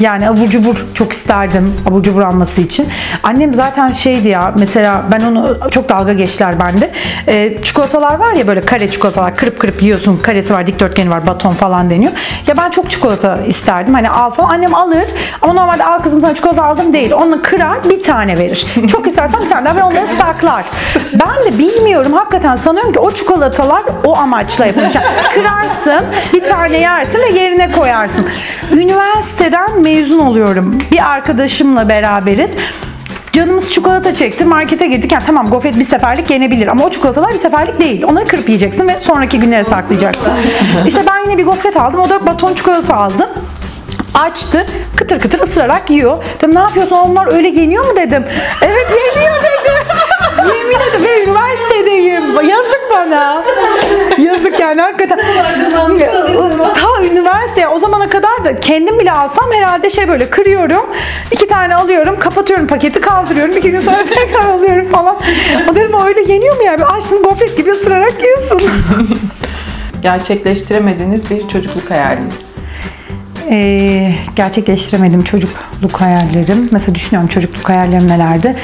Yani 0.00 0.28
abur 0.28 0.48
cubur 0.48 0.86
çok 0.94 1.12
isterdim 1.12 1.74
abur 1.86 2.02
cubur 2.02 2.22
alması 2.22 2.60
için. 2.60 2.88
Annem 3.22 3.54
zaten 3.54 3.92
şeydi 3.92 4.28
ya 4.28 4.54
mesela 4.58 5.02
ben 5.10 5.20
onu 5.20 5.58
çok 5.70 5.88
dalga 5.88 6.12
geçtiler 6.12 6.54
bende. 6.58 6.90
Ee, 7.28 7.58
çikolatalar 7.62 8.14
var 8.18 8.32
ya 8.32 8.46
böyle 8.46 8.60
kare 8.60 8.90
çikolatalar 8.90 9.36
kırıp 9.36 9.58
kırıp 9.60 9.82
yiyorsun. 9.82 10.16
Karesi 10.16 10.54
var, 10.54 10.66
dikdörtgeni 10.66 11.10
var, 11.10 11.26
baton 11.26 11.52
falan 11.52 11.90
deniyor. 11.90 12.12
Ya 12.46 12.56
ben 12.56 12.70
çok 12.70 12.90
çikolata 12.90 13.36
isterdim. 13.46 13.94
Hani 13.94 14.10
al 14.10 14.30
falan. 14.30 14.48
Annem 14.48 14.74
alır 14.74 15.08
ama 15.42 15.52
normalde 15.52 15.84
al 15.84 15.98
kızım 15.98 16.20
sana 16.20 16.34
çikolata 16.34 16.64
aldım 16.64 16.92
değil. 16.92 17.12
Onu 17.12 17.42
kırar 17.42 17.76
bir 17.88 18.02
tane 18.02 18.38
verir. 18.38 18.66
Çok 18.92 19.06
istersen 19.06 19.40
bir 19.42 19.48
tane 19.48 19.64
daha 19.64 19.76
ve 19.76 19.82
onları 19.82 20.06
saklar. 20.06 20.64
Ben 21.12 21.52
de 21.52 21.58
bilmiyorum 21.58 22.12
hakikaten 22.12 22.56
sanıyorum 22.56 22.92
ki 22.92 22.98
o 22.98 23.10
çikolatalar 23.10 23.82
o 24.04 24.16
amaçla 24.16 24.66
yapılmış. 24.66 24.94
Kırarsın, 25.38 26.06
bir 26.32 26.40
tane 26.40 26.80
yersin 26.80 27.18
ve 27.18 27.38
yerine 27.38 27.72
koyarsın. 27.72 28.26
Üniversiteden 28.72 29.80
mezun 29.80 30.18
oluyorum. 30.18 30.78
Bir 30.92 31.10
arkadaşımla 31.10 31.88
beraberiz. 31.88 32.50
Canımız 33.32 33.72
çikolata 33.72 34.14
çekti. 34.14 34.44
Markete 34.44 34.86
girdik. 34.86 35.12
Yani 35.12 35.22
tamam 35.26 35.50
gofret 35.50 35.78
bir 35.78 35.84
seferlik 35.84 36.30
yenebilir 36.30 36.66
ama 36.66 36.84
o 36.84 36.90
çikolatalar 36.90 37.32
bir 37.32 37.38
seferlik 37.38 37.80
değil. 37.80 38.04
Onları 38.04 38.24
kırıp 38.24 38.48
yiyeceksin 38.48 38.88
ve 38.88 39.00
sonraki 39.00 39.40
günlere 39.40 39.64
saklayacaksın. 39.64 40.32
İşte 40.86 41.00
ben 41.10 41.18
yine 41.18 41.38
bir 41.38 41.44
gofret 41.44 41.76
aldım. 41.76 42.00
O 42.00 42.08
da 42.10 42.26
baton 42.26 42.54
çikolata 42.54 42.96
aldım. 42.96 43.28
Açtı. 44.14 44.66
Kıtır 44.96 45.20
kıtır 45.20 45.40
ısırarak 45.40 45.90
yiyor. 45.90 46.24
Dedim 46.38 46.54
ne 46.54 46.58
yapıyorsun? 46.58 46.96
Onlar 46.96 47.32
öyle 47.32 47.48
yeniyor 47.48 47.84
mu 47.86 47.96
dedim. 47.96 48.24
Evet 48.62 48.86
yeniyor 48.90 49.34
dedi. 49.36 49.72
Yemin 50.58 50.76
ederim 50.76 51.04
ve 51.04 51.24
üniversitedeyim. 51.24 52.48
Yazık 52.48 52.77
bana. 52.90 53.44
Yazık 54.18 54.60
yani 54.60 54.80
hakikaten. 54.80 55.18
Ta 56.74 57.04
üniversite 57.04 57.68
o 57.68 57.78
zamana 57.78 58.08
kadar 58.08 58.44
da 58.44 58.60
kendim 58.60 58.98
bile 58.98 59.12
alsam 59.12 59.52
herhalde 59.52 59.90
şey 59.90 60.08
böyle 60.08 60.30
kırıyorum. 60.30 60.86
iki 61.30 61.46
tane 61.48 61.74
alıyorum, 61.74 62.18
kapatıyorum 62.18 62.66
paketi 62.66 63.00
kaldırıyorum. 63.00 63.56
iki 63.56 63.70
gün 63.70 63.80
sonra 63.80 64.04
tekrar 64.14 64.48
alıyorum 64.48 64.88
falan. 64.92 65.16
O 65.70 65.74
dedim 65.74 65.94
o 65.94 66.04
öyle 66.04 66.32
yeniyor 66.32 66.56
mu 66.56 66.62
ya? 66.62 66.78
Bir 66.78 66.96
Açtın 66.96 67.22
gofret 67.22 67.56
gibi 67.56 67.70
ısırarak 67.70 68.22
yiyorsun. 68.22 68.60
Gerçekleştiremediğiniz 70.02 71.30
bir 71.30 71.48
çocukluk 71.48 71.90
hayaliniz. 71.90 72.57
Ee, 73.50 74.14
gerçekleştiremedim 74.36 75.24
çocukluk 75.24 76.00
hayallerim. 76.00 76.68
Mesela 76.70 76.94
düşünüyorum 76.94 77.28
çocukluk 77.28 77.68
hayallerim 77.68 78.08
nelerdi. 78.08 78.56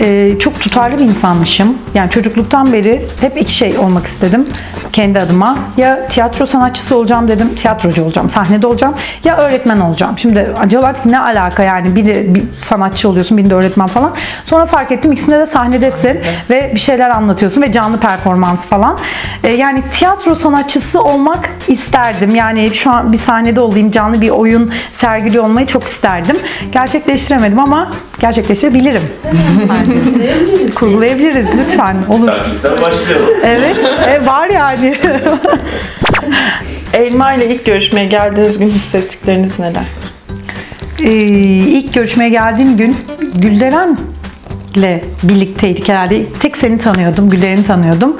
Ee, 0.00 0.32
çok 0.38 0.60
tutarlı 0.60 0.98
bir 0.98 1.04
insanmışım. 1.04 1.78
Yani 1.94 2.10
çocukluktan 2.10 2.72
beri 2.72 3.06
hep 3.20 3.42
iki 3.42 3.52
şey 3.52 3.78
olmak 3.78 4.06
istedim 4.06 4.46
kendi 4.92 5.20
adıma. 5.20 5.58
Ya 5.76 6.06
tiyatro 6.08 6.46
sanatçısı 6.46 6.96
olacağım 6.96 7.28
dedim, 7.28 7.54
tiyatrocu 7.54 8.04
olacağım, 8.04 8.30
sahnede 8.30 8.66
olacağım. 8.66 8.94
Ya 9.24 9.36
öğretmen 9.36 9.80
olacağım. 9.80 10.18
Şimdi 10.18 10.54
diyorlar 10.70 11.02
ki 11.02 11.12
ne 11.12 11.20
alaka 11.20 11.62
yani 11.62 11.94
biri 11.96 12.34
bir 12.34 12.42
sanatçı 12.60 13.08
oluyorsun, 13.08 13.38
birinde 13.38 13.54
öğretmen 13.54 13.86
falan. 13.86 14.12
Sonra 14.44 14.66
fark 14.66 14.92
ettim 14.92 15.12
ikisinde 15.12 15.38
de 15.38 15.46
sahnedesin 15.46 16.20
ve 16.50 16.70
bir 16.74 16.80
şeyler 16.80 17.10
anlatıyorsun 17.10 17.62
ve 17.62 17.72
canlı 17.72 18.00
performans 18.00 18.66
falan. 18.66 18.98
Ee, 19.44 19.52
yani 19.52 19.82
tiyatro 19.90 20.34
sanatçısı 20.34 21.02
olmak 21.02 21.50
isterdim. 21.68 22.34
Yani 22.34 22.74
şu 22.74 22.90
an 22.90 23.12
bir 23.12 23.18
sahnede 23.18 23.60
olayım, 23.60 23.90
canlı 23.90 24.20
bir 24.20 24.25
oyun 24.30 24.72
sergili 24.92 25.40
olmayı 25.40 25.66
çok 25.66 25.84
isterdim. 25.84 26.36
Gerçekleştiremedim 26.72 27.58
ama 27.58 27.90
gerçekleştirebilirim. 28.20 29.02
Kurgulayabiliriz 30.74 31.46
lütfen. 31.58 31.96
Olur. 32.08 32.26
Takipten 32.26 32.82
başlayalım. 32.82 33.28
Evet, 33.44 33.76
e, 34.08 34.26
var 34.26 34.48
yani. 34.48 34.94
Elma 36.92 37.32
ile 37.32 37.54
ilk 37.54 37.64
görüşmeye 37.64 38.06
geldiğiniz 38.06 38.58
gün 38.58 38.68
hissettikleriniz 38.68 39.58
neler? 39.58 39.84
Ee, 41.00 41.12
ilk 41.66 41.94
görüşmeye 41.94 42.30
geldiğim 42.30 42.76
gün 42.76 42.96
Gülderen'le 44.76 45.00
birlikteydik 45.22 45.88
herhalde. 45.88 46.24
Tek 46.40 46.56
seni 46.56 46.78
tanıyordum, 46.78 47.28
Gülderen'i 47.28 47.64
tanıyordum. 47.64 48.16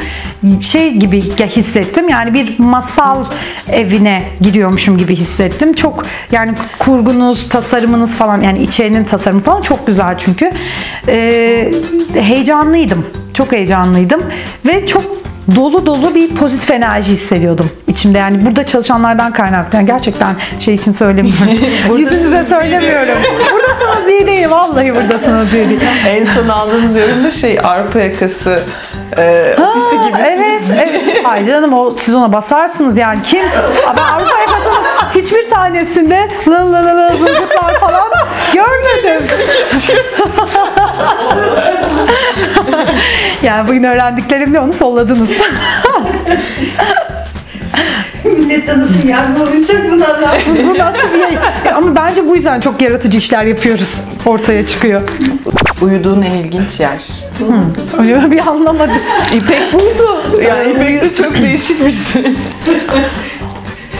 Şey 0.61 0.95
gibi 0.95 1.21
hissettim 1.47 2.09
yani 2.09 2.35
bir 2.35 2.59
masal 2.59 3.25
evine 3.73 4.23
giriyormuşum 4.41 4.99
gibi 4.99 5.17
hissettim. 5.17 5.73
Çok 5.73 6.07
yani 6.33 6.53
kurgunuz, 6.79 7.49
tasarımınız 7.49 8.15
falan 8.15 8.41
yani 8.41 8.63
içerinin 8.63 9.05
tasarımı 9.05 9.41
falan 9.41 9.61
çok 9.61 9.87
güzel 9.87 10.19
çünkü. 10.19 10.51
Ee, 11.09 11.73
heyecanlıydım. 12.15 13.07
Çok 13.35 13.53
heyecanlıydım 13.53 14.23
ve 14.67 14.87
çok 14.87 15.16
dolu 15.57 15.87
dolu 15.87 16.15
bir 16.15 16.35
pozitif 16.35 16.71
enerji 16.71 17.13
hissediyordum 17.13 17.71
içimde. 17.97 18.19
Yani 18.19 18.47
burada 18.47 18.67
çalışanlardan 18.67 19.33
kaynaklı. 19.33 19.77
Yani 19.79 19.87
gerçekten 19.87 20.35
şey 20.61 20.75
için 20.75 20.93
söylemiyorum. 20.93 21.99
Yüzünüze 21.99 22.45
söylemiyorum. 22.45 23.19
Buradasınız 23.53 24.07
diye 24.09 24.27
değil. 24.27 24.51
Vallahi 24.51 24.95
buradasınız 24.95 25.53
diye 25.53 25.69
değil. 25.69 25.81
En 26.09 26.25
son 26.25 26.49
aldığımız 26.49 26.97
yorumda 26.97 27.31
şey 27.31 27.59
arpa 27.65 27.99
yakası 28.01 28.63
e, 29.17 29.57
ofisi 29.63 29.97
gibi. 30.09 30.19
Evet, 30.21 30.63
evet. 30.89 31.27
Ay 31.27 31.47
canım 31.47 31.73
o 31.73 31.95
siz 31.99 32.15
ona 32.15 32.33
basarsınız 32.33 32.99
yani. 32.99 33.23
Kim? 33.23 33.45
Ben 33.97 34.03
Avrupa 34.03 34.39
yakasının 34.41 34.85
hiçbir 35.15 35.43
sahnesinde 35.43 36.29
la 36.49 36.73
la 36.73 36.85
la 36.85 36.97
la 36.97 37.11
zılgıtlar 37.11 37.81
falan 37.81 38.09
görmedim. 38.55 39.27
yani 43.43 43.69
bugün 43.69 43.85
öğrendiklerimle 43.85 44.61
onu 44.61 44.73
solladınız. 44.73 45.31
Millet 48.25 48.67
tanısın 48.67 49.09
yardım 49.09 49.43
olacak 49.43 49.83
bu, 49.91 49.95
bu 50.69 50.79
nasıl 50.79 51.15
bir 51.15 51.19
yayın? 51.19 51.39
Ama 51.75 51.97
bence 51.97 52.29
bu 52.29 52.37
yüzden 52.37 52.61
çok 52.61 52.83
yaratıcı 52.83 53.19
işler 53.19 53.43
yapıyoruz. 53.43 54.01
Ortaya 54.27 54.67
çıkıyor. 54.67 55.03
Uyuduğun 55.83 56.23
en 56.23 56.31
ilginç 56.31 56.81
yer. 56.81 57.03
Öyle 57.99 58.31
bir 58.31 58.47
anlamadım. 58.47 58.97
İpek 59.35 59.73
buldu. 59.73 60.41
Yani 60.49 60.71
İpek 60.71 61.03
de 61.03 61.13
çok 61.13 61.35
değişik 61.35 61.87
bir 61.87 61.91
şey. 61.91 62.23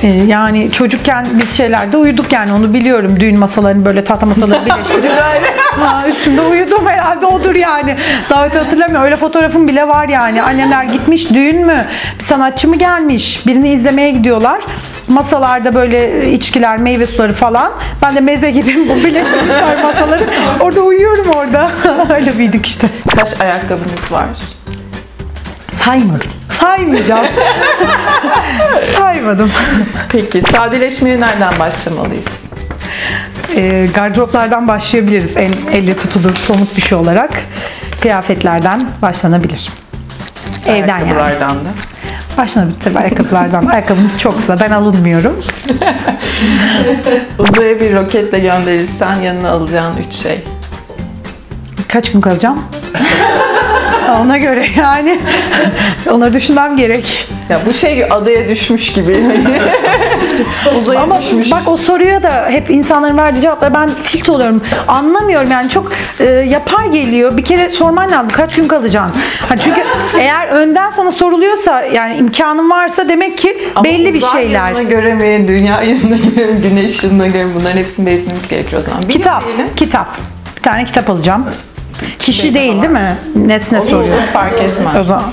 Ee, 0.03 0.07
yani 0.07 0.71
çocukken 0.73 1.27
biz 1.33 1.57
şeylerde 1.57 1.97
uyuduk 1.97 2.33
yani 2.33 2.53
onu 2.53 2.75
biliyorum. 2.75 3.21
Düğün 3.21 3.39
masalarını 3.39 3.85
böyle 3.85 4.05
tahta 4.05 4.27
masaları 4.27 4.65
birleştirip 4.67 5.13
ha, 5.81 6.05
üstünde 6.09 6.41
uyudum 6.41 6.87
herhalde 6.87 7.27
odur 7.27 7.55
yani. 7.55 7.97
Davet 8.31 8.55
hatırlamıyorum. 8.55 9.05
Öyle 9.05 9.17
fotoğrafım 9.17 9.69
bile 9.69 9.89
var 9.89 10.09
yani. 10.09 10.43
Annemler 10.43 10.85
gitmiş 10.85 11.31
düğün 11.31 11.67
mü? 11.67 11.85
Bir 12.19 12.25
sanatçı 12.25 12.69
mı 12.69 12.77
gelmiş? 12.77 13.47
Birini 13.47 13.69
izlemeye 13.73 14.11
gidiyorlar. 14.11 14.61
Masalarda 15.09 15.75
böyle 15.75 16.31
içkiler, 16.33 16.79
meyve 16.79 17.07
suları 17.07 17.33
falan. 17.33 17.73
Ben 18.03 18.17
de 18.17 18.21
meze 18.21 18.51
gibi 18.51 18.89
bu 18.89 18.97
birleştirmişler 18.97 19.83
masaları. 19.83 20.25
Orada 20.61 20.81
uyuyorum 20.81 21.27
orada. 21.37 21.71
Öyle 22.15 22.39
büyüdük 22.39 22.67
işte. 22.67 22.87
Kaç 23.17 23.41
ayakkabınız 23.41 24.13
var? 24.13 24.27
Saymadım. 25.71 26.36
Saymayacağım. 26.61 27.27
Saymadım. 28.97 29.51
Peki 30.09 30.43
sadeleşmeye 30.43 31.21
nereden 31.21 31.59
başlamalıyız? 31.59 32.27
E, 33.57 33.89
gardıroplardan 33.95 34.69
başlayabiliriz 34.69 35.37
en 35.37 35.53
elle 35.73 35.97
tutulur 35.97 36.35
somut 36.35 36.77
bir 36.77 36.83
şey 36.83 36.99
olarak. 36.99 37.31
Kıyafetlerden 38.01 38.89
başlanabilir. 39.03 39.69
Evden 40.67 40.99
yani. 40.99 41.03
Ayakkabılardan 41.03 41.57
da. 41.57 41.69
Başlanabilir 42.39 42.81
tabii 42.81 42.99
ayakkabılardan. 42.99 43.67
Ayakkabınız 43.67 44.19
çoksa 44.19 44.57
ben 44.61 44.71
alınmıyorum. 44.71 45.41
Uzaya 47.39 47.81
bir 47.81 47.97
roketle 47.97 48.39
gönderilsen 48.39 49.15
yanına 49.15 49.51
alacağın 49.51 49.97
üç 49.97 50.15
şey. 50.15 50.45
Kaç 51.89 52.13
gün 52.13 52.21
kalacağım? 52.21 52.65
Ona 54.21 54.37
göre 54.37 54.67
yani. 54.77 55.21
Onları 56.11 56.33
düşünmem 56.33 56.77
gerek. 56.77 57.29
Ya 57.49 57.61
bu 57.67 57.75
şey 57.75 58.05
adaya 58.11 58.49
düşmüş 58.49 58.93
gibi. 58.93 59.17
Uzaya 60.79 61.01
Ama 61.01 61.19
düşmüş. 61.19 61.51
bak 61.53 61.63
o 61.67 61.77
soruya 61.77 62.23
da 62.23 62.47
hep 62.51 62.71
insanların 62.71 63.17
verdiği 63.19 63.41
cevaplar 63.41 63.75
ben 63.75 63.91
tilt 64.05 64.29
oluyorum. 64.29 64.63
Anlamıyorum 64.89 65.51
yani 65.51 65.69
çok 65.71 65.93
e, 66.21 66.25
yapay 66.25 66.91
geliyor. 66.91 67.37
Bir 67.37 67.45
kere 67.45 67.69
sorman 67.69 68.11
lazım 68.11 68.29
kaç 68.29 68.55
gün 68.55 68.69
kalacaksın. 68.69 69.15
Ha 69.49 69.57
çünkü 69.57 69.83
eğer 70.19 70.47
önden 70.49 70.91
sana 70.97 71.13
soruluyorsa 71.13 71.83
yani 71.83 72.17
imkanın 72.17 72.71
varsa 72.71 73.09
demek 73.09 73.39
ki 73.39 73.59
Ama 73.75 73.85
belli 73.85 74.15
bir 74.15 74.19
uzay 74.23 74.43
şeyler. 74.43 74.69
yılına 74.69 74.83
göre 74.83 75.15
mi, 75.15 75.49
dünya 75.49 75.83
yılına 75.83 76.17
göre 76.17 76.47
mi, 76.53 76.61
güneş 76.63 77.03
yılına 77.05 77.27
göre 77.27 77.45
mi 77.45 77.51
bunların 77.55 77.77
hepsini 77.77 78.07
belirtmemiz 78.07 78.49
gerekiyor 78.49 78.83
o 78.83 78.85
zaman. 78.85 79.03
Bir 79.03 79.09
Kitap, 79.13 79.45
diyelim. 79.47 79.67
kitap. 79.77 80.07
Bir 80.57 80.63
tane 80.63 80.85
kitap 80.85 81.11
alacağım. 81.11 81.47
Kişi 82.19 82.43
Benim 82.43 82.55
değil 82.55 82.83
değil 82.83 82.93
mi? 82.93 83.17
Nesne 83.37 83.81
soruyor. 83.81 84.17
Fark 84.33 84.61
etmez. 84.61 84.97
O 85.01 85.03
zaman. 85.03 85.25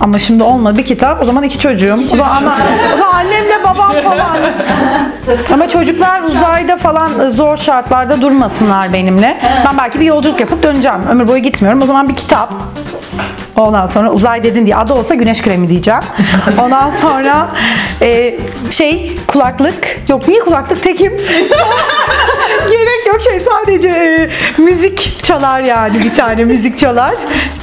Ama 0.00 0.18
şimdi 0.18 0.42
olmadı 0.42 0.78
bir 0.78 0.84
kitap. 0.84 1.22
O 1.22 1.24
zaman 1.24 1.42
iki 1.42 1.58
çocuğum. 1.58 1.98
O 2.06 2.16
zaman, 2.16 2.30
ana, 2.42 2.56
o 2.94 2.96
zaman 2.96 3.14
annemle 3.14 3.64
babam 3.64 3.92
falan. 3.92 4.36
Ama 5.52 5.68
çocuklar 5.68 6.22
uzayda 6.22 6.76
falan 6.76 7.28
zor 7.30 7.56
şartlarda 7.56 8.22
durmasınlar 8.22 8.92
benimle. 8.92 9.40
Ben 9.66 9.78
belki 9.78 10.00
bir 10.00 10.04
yolculuk 10.06 10.40
yapıp 10.40 10.62
döneceğim. 10.62 10.98
Ömür 11.10 11.28
boyu 11.28 11.42
gitmiyorum. 11.42 11.82
O 11.82 11.86
zaman 11.86 12.08
bir 12.08 12.16
kitap. 12.16 12.52
Ondan 13.56 13.86
sonra 13.86 14.10
uzay 14.10 14.42
dedin 14.44 14.66
diye 14.66 14.76
adı 14.76 14.92
olsa 14.94 15.14
güneş 15.14 15.42
kremi 15.42 15.68
diyeceğim. 15.70 16.00
Ondan 16.62 16.90
sonra 16.90 17.48
Ee, 18.02 18.38
şey 18.70 19.16
kulaklık. 19.26 19.98
Yok 20.08 20.28
niye 20.28 20.40
kulaklık 20.40 20.82
tekim? 20.82 21.12
Gerek 22.70 23.06
yok 23.06 23.22
şey 23.30 23.40
sadece 23.40 23.88
e, 23.88 24.30
müzik 24.62 25.24
çalar 25.24 25.60
yani 25.60 26.02
bir 26.02 26.14
tane 26.14 26.44
müzik 26.44 26.78
çalar. 26.78 27.14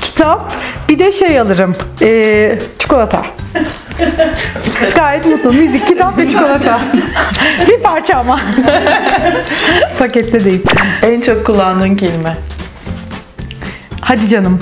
Kitap. 0.01 0.53
Bir 0.89 0.99
de 0.99 1.11
şey 1.11 1.39
alırım. 1.39 1.75
e, 2.01 2.59
çikolata. 2.79 3.25
Gayet 4.95 5.25
mutlu. 5.25 5.53
Müzik, 5.53 5.87
kitap 5.87 6.17
ve 6.19 6.29
çikolata. 6.29 6.81
bir 7.69 7.79
parça 7.83 8.15
ama. 8.17 8.39
Pakette 9.99 10.45
değil. 10.45 10.61
En 11.03 11.21
çok 11.21 11.45
kullandığın 11.45 11.95
kelime. 11.95 12.37
Hadi 14.01 14.27
canım. 14.27 14.59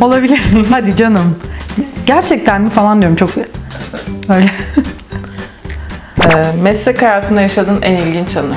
Olabilir. 0.00 0.40
Hadi 0.70 0.96
canım. 0.96 1.38
Gerçekten 2.06 2.60
mi 2.60 2.70
falan 2.70 3.00
diyorum 3.00 3.16
çok 3.16 3.30
öyle. 4.28 4.50
Ee, 6.24 6.52
meslek 6.62 7.02
hayatında 7.02 7.40
yaşadığın 7.40 7.82
en 7.82 7.96
ilginç 7.96 8.36
anı. 8.36 8.54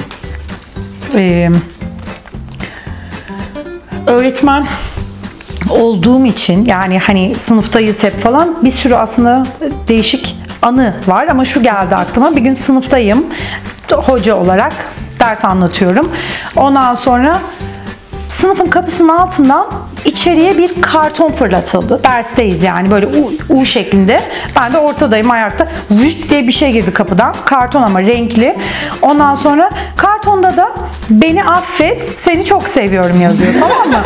Ee, 1.16 1.50
öğretmen 4.08 4.66
olduğum 5.70 6.26
için 6.26 6.66
yani 6.66 7.00
hani 7.00 7.36
sınıftayız 7.36 8.04
hep 8.04 8.22
falan 8.22 8.66
bir 8.66 8.72
sürü 8.72 8.96
aslında 8.96 9.44
değişik 9.88 10.38
anı 10.62 10.96
var 11.08 11.28
ama 11.28 11.46
şu 11.46 11.64
geldi 11.64 11.96
aklıma 11.96 12.36
bir 12.36 12.42
gün 12.42 12.54
sınıftayım 12.54 13.26
hoca 13.92 14.36
olarak 14.36 14.74
ders 15.20 15.46
anlatıyorum 15.46 16.12
ondan 16.56 16.96
sonra 16.96 17.40
sınıfın 18.30 18.66
kapısının 18.66 19.10
altından 19.10 19.68
içeriye 20.06 20.58
bir 20.58 20.82
karton 20.82 21.30
fırlatıldı. 21.30 22.04
Dersteyiz 22.04 22.64
yani 22.64 22.92
böyle 22.92 23.08
U, 23.08 23.34
U 23.50 23.66
şeklinde. 23.66 24.20
Ben 24.56 24.74
de 24.74 24.78
ortadayım 24.78 25.32
ayakta. 25.32 25.68
Vücut 25.92 26.30
diye 26.30 26.48
bir 26.48 26.52
şey 26.52 26.72
girdi 26.72 26.94
kapıdan. 26.94 27.36
Karton 27.46 27.82
ama 27.82 28.02
renkli. 28.02 28.58
Ondan 29.02 29.36
sonra 29.36 29.70
kartonda 29.98 30.58
da 30.58 30.70
beni 31.10 31.44
affet, 31.44 32.20
seni 32.20 32.46
çok 32.46 32.70
seviyorum 32.70 33.22
yazıyor 33.22 33.54
tamam 33.60 33.90
mı? 33.90 34.04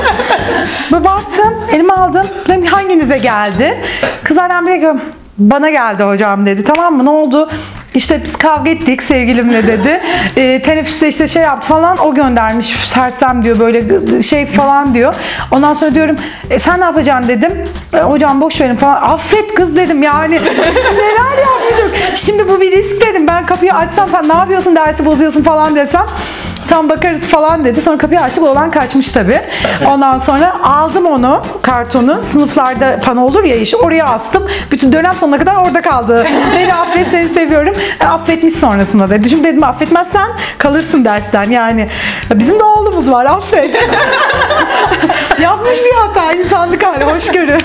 Ve 0.93 1.03
baktım, 1.03 1.53
elime 1.71 1.93
aldım. 1.93 2.25
Dedim 2.47 2.65
hanginize 2.65 3.17
geldi? 3.17 3.77
Kızlardan 4.23 4.67
biri 4.67 4.93
bana 5.37 5.69
geldi 5.69 6.03
hocam 6.03 6.45
dedi 6.45 6.63
tamam 6.63 6.97
mı 6.97 7.05
ne 7.05 7.09
oldu? 7.09 7.49
İşte 7.97 8.23
biz 8.23 8.35
kavga 8.35 8.71
ettik 8.71 9.03
sevgilimle 9.03 9.67
dedi. 9.67 10.01
E, 10.35 10.61
teneffüste 10.61 11.07
işte 11.07 11.27
şey 11.27 11.43
yaptı 11.43 11.67
falan 11.67 11.97
o 11.97 12.15
göndermiş 12.15 12.67
sersem 12.67 13.43
diyor 13.43 13.59
böyle 13.59 14.23
şey 14.23 14.45
falan 14.45 14.93
diyor. 14.93 15.13
Ondan 15.51 15.73
sonra 15.73 15.93
diyorum 15.95 16.15
e, 16.49 16.59
sen 16.59 16.79
ne 16.79 16.83
yapacaksın 16.83 17.27
dedim. 17.27 17.63
E, 17.93 17.97
hocam 17.97 18.41
boş 18.41 18.61
verin 18.61 18.75
falan. 18.75 18.95
Affet 18.95 19.53
kız 19.53 19.75
dedim 19.75 20.01
yani. 20.01 20.35
Neler 20.97 21.37
yapmışım. 21.37 22.15
Şimdi 22.15 22.49
bu 22.49 22.61
bir 22.61 22.71
risk 22.71 23.01
dedim. 23.01 23.27
Ben 23.27 23.45
kapıyı 23.45 23.73
açsam 23.73 24.09
sen 24.09 24.29
ne 24.29 24.33
yapıyorsun 24.33 24.75
dersi 24.75 25.05
bozuyorsun 25.05 25.43
falan 25.43 25.75
desem. 25.75 26.05
Tam 26.69 26.89
bakarız 26.89 27.27
falan 27.27 27.65
dedi. 27.65 27.81
Sonra 27.81 27.97
kapıyı 27.97 28.21
açtık 28.21 28.43
olan 28.43 28.71
kaçmış 28.71 29.11
tabii. 29.11 29.41
Ondan 29.87 30.17
sonra 30.17 30.53
aldım 30.63 31.05
onu 31.05 31.41
kartonu. 31.61 32.21
Sınıflarda 32.21 32.99
pano 33.05 33.21
olur 33.21 33.43
ya 33.43 33.55
iş 33.55 33.75
oraya 33.75 34.05
astım. 34.05 34.47
Bütün 34.71 34.93
dönem 34.93 35.13
sonuna 35.13 35.37
kadar 35.37 35.55
orada 35.55 35.81
kaldı. 35.81 36.27
Beni 36.55 36.73
affet 36.73 37.07
seni 37.11 37.29
seviyorum. 37.29 37.75
E, 38.01 38.05
affetmiş 38.05 38.53
sonrasında 38.53 39.09
dedi. 39.09 39.29
Şimdi 39.29 39.43
dedim 39.43 39.63
affetmezsen 39.63 40.27
kalırsın 40.57 41.05
dersten 41.05 41.49
yani. 41.49 41.89
Bizim 42.33 42.59
de 42.59 42.63
oğlumuz 42.63 43.11
var 43.11 43.25
affet. 43.25 43.75
Yapmış 45.41 45.77
bir 45.85 45.95
hata 45.95 46.33
insanlık 46.33 46.83
hali 46.83 47.03
hoşgörü. 47.03 47.57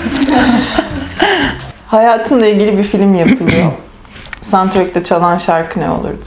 Hayatınla 1.87 2.47
ilgili 2.47 2.77
bir 2.77 2.83
film 2.83 3.15
yapılıyor. 3.15 3.71
Soundtrack'te 4.41 5.03
çalan 5.03 5.37
şarkı 5.37 5.79
ne 5.79 5.89
olurdu? 5.89 6.25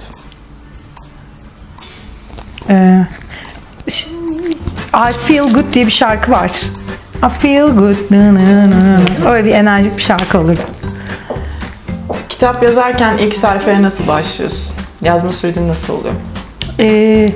Ee, 2.68 3.06
I 4.94 5.12
Feel 5.12 5.52
Good 5.52 5.72
diye 5.72 5.86
bir 5.86 5.90
şarkı 5.90 6.30
var. 6.30 6.50
I 7.26 7.28
feel 7.38 7.66
good. 7.66 7.96
Öyle 9.26 9.44
bir 9.44 9.50
enerjik 9.50 9.96
bir 9.96 10.02
şarkı 10.02 10.38
olur. 10.38 10.56
Kitap 12.36 12.62
yazarken 12.62 13.18
ilk 13.18 13.34
sayfaya 13.34 13.82
nasıl 13.82 14.06
başlıyorsun? 14.06 14.74
Yazma 15.02 15.32
sürecin 15.32 15.68
nasıl 15.68 15.94
oluyor? 15.94 16.14
Ee, 16.80 17.32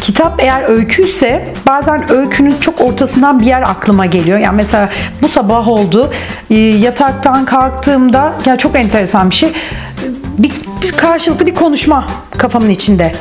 kitap 0.00 0.42
eğer 0.42 0.68
öyküyse 0.68 1.54
bazen 1.66 2.12
öykünün 2.12 2.54
çok 2.60 2.80
ortasından 2.80 3.40
bir 3.40 3.44
yer 3.46 3.62
aklıma 3.62 4.06
geliyor. 4.06 4.38
Yani 4.38 4.56
mesela 4.56 4.88
bu 5.22 5.28
sabah 5.28 5.68
oldu. 5.68 6.10
Ee, 6.50 6.54
yataktan 6.58 7.44
kalktığımda 7.44 8.32
ya 8.46 8.56
çok 8.56 8.76
enteresan 8.76 9.30
bir 9.30 9.34
şey. 9.34 9.52
Bir, 10.38 10.52
bir 10.82 10.92
karşılıklı 10.92 11.46
bir 11.46 11.54
konuşma 11.54 12.06
kafamın 12.38 12.68
içinde. 12.68 13.12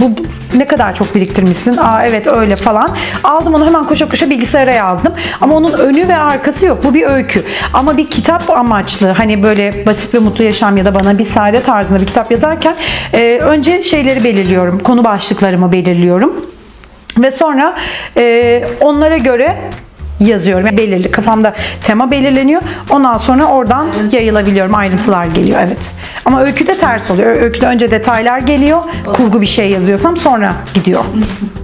Bu 0.00 0.10
ne 0.58 0.66
kadar 0.66 0.94
çok 0.94 1.14
biriktirmişsin. 1.14 1.76
Aa 1.76 2.06
evet 2.06 2.26
öyle 2.26 2.56
falan. 2.56 2.90
Aldım 3.24 3.54
onu 3.54 3.66
hemen 3.66 3.84
koşa 3.84 4.08
koşa 4.08 4.30
bilgisayara 4.30 4.72
yazdım. 4.72 5.12
Ama 5.40 5.54
onun 5.54 5.72
önü 5.72 6.08
ve 6.08 6.16
arkası 6.16 6.66
yok. 6.66 6.84
Bu 6.84 6.94
bir 6.94 7.06
öykü. 7.06 7.44
Ama 7.72 7.96
bir 7.96 8.10
kitap 8.10 8.50
amaçlı 8.50 9.08
hani 9.08 9.42
böyle 9.42 9.86
basit 9.86 10.14
ve 10.14 10.18
mutlu 10.18 10.44
yaşam 10.44 10.76
ya 10.76 10.84
da 10.84 10.94
bana 10.94 11.18
bir 11.18 11.24
sade 11.24 11.62
tarzında 11.62 12.00
bir 12.00 12.06
kitap 12.06 12.30
yazarken 12.30 12.76
e, 13.12 13.38
önce 13.42 13.82
şeyleri 13.82 14.24
belirliyorum. 14.24 14.78
Konu 14.78 15.04
başlıklarımı 15.04 15.72
belirliyorum. 15.72 16.46
Ve 17.18 17.30
sonra 17.30 17.74
e, 18.16 18.64
onlara 18.80 19.16
göre 19.16 19.56
yazıyorum. 20.20 20.66
Yani 20.66 20.76
belirli 20.76 21.10
kafamda 21.10 21.54
tema 21.82 22.10
belirleniyor. 22.10 22.62
Ondan 22.90 23.18
sonra 23.18 23.44
oradan 23.44 23.92
yayılabiliyorum. 24.12 24.74
Ayrıntılar 24.74 25.24
geliyor 25.24 25.60
evet. 25.66 25.92
Ama 26.24 26.42
öyküde 26.44 26.78
ters 26.78 27.10
oluyor. 27.10 27.36
Öyküde 27.36 27.66
önce 27.66 27.90
detaylar 27.90 28.38
geliyor. 28.38 28.78
Kurgu 29.04 29.40
bir 29.40 29.46
şey 29.46 29.70
yazıyorsam 29.70 30.16
sonra 30.16 30.52
gidiyor. 30.74 31.04